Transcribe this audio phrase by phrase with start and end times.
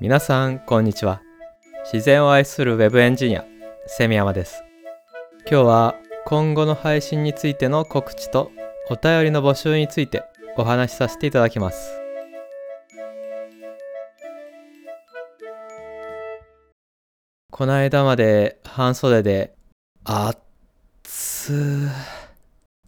[0.00, 1.20] 皆さんこんにちは。
[1.92, 3.44] 自然を愛するウェブエンジニア
[3.86, 4.62] セミヤマです。
[5.40, 8.50] 今日は今後の配信についての告知と
[8.88, 10.22] お便りの募集について
[10.56, 12.00] お話しさせていただきます。
[17.50, 19.54] この間まで半袖で
[20.04, 20.38] 「あっ
[21.02, 21.88] つー」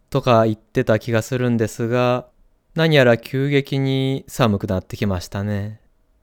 [0.09, 2.27] とか言ってた気がするんですが
[2.75, 5.79] 何やら急激に寒くなってきましたね。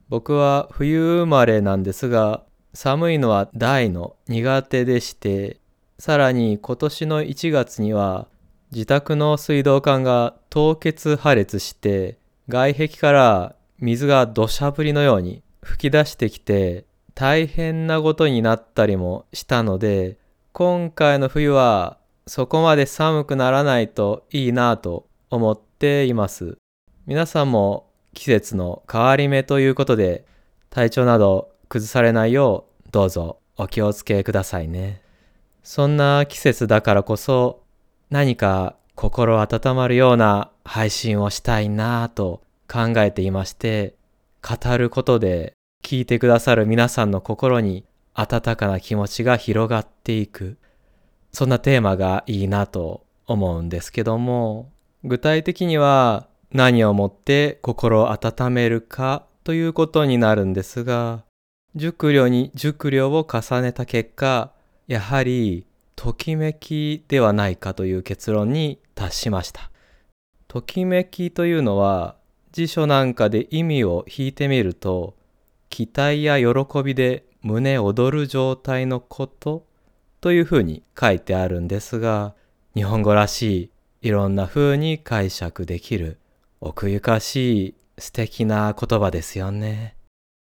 [0.09, 5.61] 僕は冬生まれなんですが、寒いのは大の苦手でして、
[6.01, 8.27] さらに今年の1月には
[8.71, 12.17] 自宅の水道管が凍結破裂して
[12.49, 20.17] 外壁から水が土砂降りのように噴き出してきて大変なことになったりもしたので
[20.53, 26.57] 今回の冬はそこまで寒くならないといいなと思ってています。
[27.07, 30.25] 皆さんも季節の変わり目ということで
[30.69, 35.01] 体調など崩されないようどうぞお気をつけくださいね。
[35.63, 37.63] そんな季節だからこそ
[38.11, 43.95] 何か心温まるような配信をしたいなぁと考えていまして
[44.47, 50.57] 語ることで聞いてくださる皆さんの心に温かな気持ちが広がっていく。
[51.33, 54.69] そんなテーマがいいなと思うんですけども。
[55.03, 61.23] 具体的には何をもって心を温めるかということになるんですが、
[61.75, 64.51] 熟慮に熟慮を重ねた結果、
[64.87, 65.65] やはり
[65.95, 69.71] ときめきではないかという結論に達しました。
[70.47, 72.15] ときめきというのは
[72.51, 75.15] 辞書なんかで意味を引いてみると、
[75.69, 79.65] 期待や喜びで胸躍る状態のこと
[80.19, 82.35] というふうに書いてあるんですが、
[82.75, 83.71] 日本語らしい
[84.01, 86.17] いろんな風に解釈できる
[86.59, 89.95] 奥ゆかしい素敵な言葉ですよね。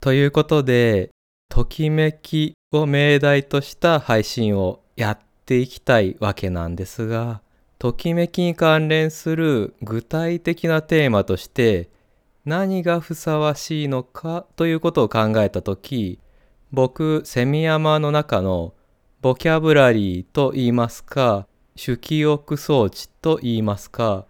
[0.01, 1.11] ということで、
[1.49, 7.41] ときめきを命題とした配信をやっていきたいわけなんですが、
[7.79, 11.89] ときめきに関連する具体的なテーマとして
[12.43, 16.19] 何がふさわしいのかということを考えたとき、
[16.73, 18.73] 僕、セミヤマの中の
[19.21, 24.25] ボキャブラリーと言いますか、主記憶装置と言いますか、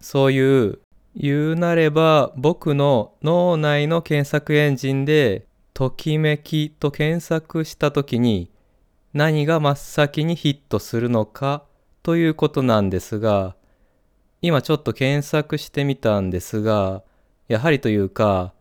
[0.00, 0.78] そういう
[1.16, 8.50] 言うなれば僕の脳内の検索エンジンでときめきと検索した時に
[9.12, 11.64] 何が真っ先にヒットするのか
[12.02, 13.56] ということなんですが
[14.40, 17.02] 今ちょっと検索してみたんですが
[17.48, 18.52] やはりというか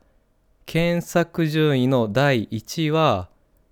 [0.66, 3.30] 検索順位の第1位は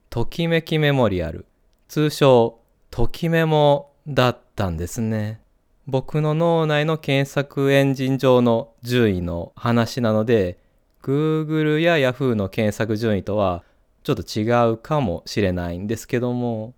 [0.09, 1.45] ときめきメモリアル。
[1.87, 2.59] 通称
[2.89, 5.41] ときメモだったんですね。
[5.87, 10.59] 僕の脳内の検索エンジン上の順位の話なので
[11.01, 13.63] Google や Yahoo の検索順位とは
[14.03, 16.73] ちょっと違うかもしれないんですけども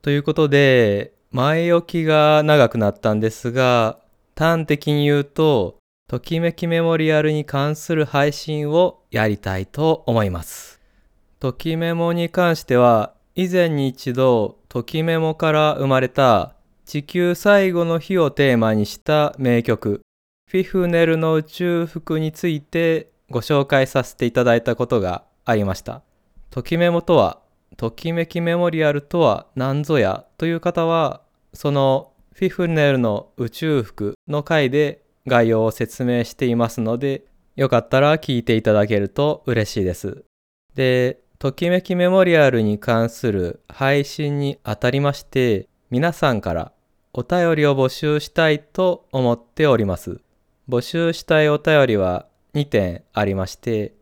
[0.00, 3.98] ということで前置きが長くなったんですが
[4.36, 5.76] 端的に言うと
[6.08, 10.80] ときめきメモリアルに関する配信をやりたいと思います。
[11.38, 16.54] ときメモに関しては以前に一度ときメモから生まれた
[16.84, 20.02] 地球最後の日をテーマにした名曲
[20.52, 26.02] フィフネルの宇宙服についてご紹介させていただいたことがありました。
[26.50, 27.40] ときメモとは、
[27.78, 31.22] ときめきメモリアルとは何ぞやという方は、
[31.54, 37.24] そのフィフネルの宇宙服の回で概要を説明していますので、
[37.56, 40.22] よかったら聞いていただけると嬉しいです。
[40.74, 46.70] で、ときめきメモリアルに関する配信にあたりまして、皆さんから
[47.12, 50.20] お便りを募集したいと思っております。
[50.68, 53.92] 募集したいお便りは2点ありまして、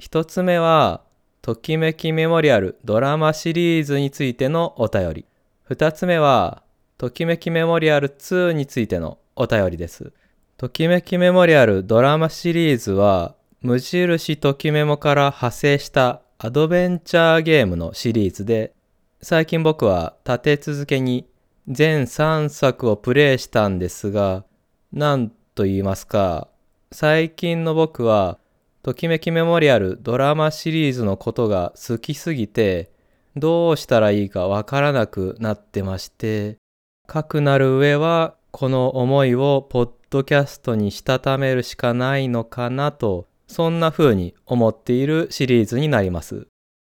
[0.00, 1.02] 1つ目は、
[1.42, 5.26] ときめきメモリアルドラマシリーズについてのお便り。
[5.68, 6.62] 2つ目は、
[6.96, 10.14] ときめきメモリアル2についてのお便りです。
[10.56, 18.74] ときめきメモリアルドラマシリーズは、無印ときメモから派生したアドベンチャーゲームのシリーズで、
[19.22, 21.26] 最近僕は立て続けに
[21.66, 24.44] 全3作をプレイしたんですが、
[24.92, 26.48] なんと言いますか、
[26.92, 28.38] 最近の僕は、
[28.82, 32.90] ときめきメモリアルドラマシリーズのことが好きすぎて、
[33.34, 36.58] どうしたらいいかわからなくなってまして、
[37.06, 46.46] かくなる上は、この思いをポッドキャストにしたためるしかないのかなと、そんな風に思っているシリーズになります。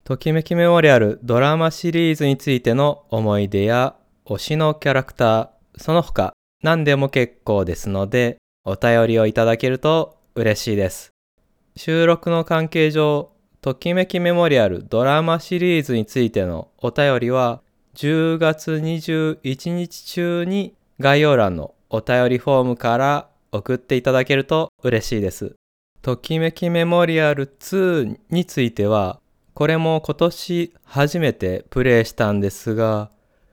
[0.03, 3.95] ときめきメモリアルドラマシリーズについての思い出や
[4.25, 6.33] 推しのキャラクター、その他
[6.63, 11.11] 何でも結構ですので、お便りをいただけると嬉しいです。
[11.75, 13.31] 収録の関係上、
[13.61, 17.61] ときめきメモリアルドラマシリーズについてのお便りは、
[17.95, 25.55] 10月21日中に概要欄のお便りフォームから送っていただけると嬉しいです。
[26.01, 29.19] ときめきメモリアル2については、
[29.53, 33.11] これも今年初めてプレイしたんですが、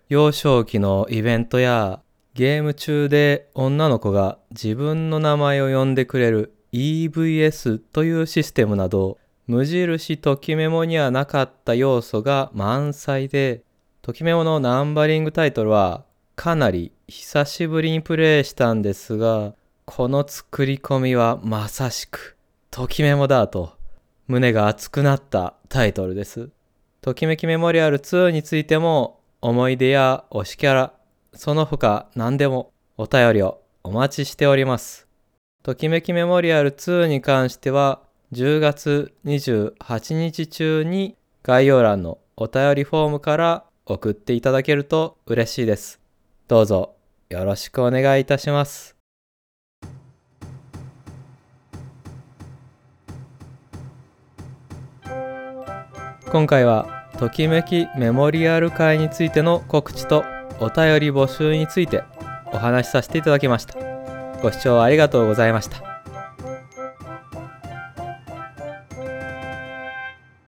[0.08, 2.00] 幼少期のイベントや
[2.32, 13.62] ゲーム中で女の子が自分の名前を呼んでくれる EVS というシステムなど、無印ときメモにはなかった要素が満載で、
[14.00, 19.52] ときメモのナンバリングタイトルはかなり久しぶりにプレイしたんですが、
[19.84, 22.37] この作り込みはまさしく
[22.70, 23.72] ときメモだと
[24.26, 26.50] 胸が熱くなったタイトルです。
[27.00, 30.92] ときめきメモリアル2についても思い出や推しキャラ、
[31.32, 35.08] その他何でもお便りをお待ちしております。
[35.62, 46.00] ときめきメモリアル2に関しては10月28日中に概要欄のお便りフォームから送っていただけると嬉しいです。
[46.46, 46.96] どうぞ
[47.30, 48.97] よろしくお願いいたします。
[56.30, 60.24] 今回はときめきメモリアル会についての告知と
[60.60, 62.04] お便り募集について
[62.52, 63.74] お話しさせていただきました。
[64.42, 65.87] ご視聴ありがとうございました。